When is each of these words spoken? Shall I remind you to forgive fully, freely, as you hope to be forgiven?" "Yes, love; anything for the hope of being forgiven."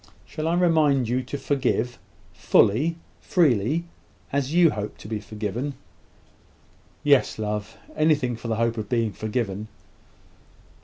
Shall 0.25 0.47
I 0.47 0.55
remind 0.55 1.07
you 1.09 1.21
to 1.21 1.37
forgive 1.37 1.99
fully, 2.33 2.97
freely, 3.19 3.83
as 4.33 4.51
you 4.51 4.71
hope 4.71 4.97
to 4.97 5.07
be 5.07 5.19
forgiven?" 5.19 5.75
"Yes, 7.03 7.37
love; 7.37 7.77
anything 7.95 8.35
for 8.35 8.47
the 8.47 8.55
hope 8.55 8.77
of 8.79 8.89
being 8.89 9.13
forgiven." 9.13 9.67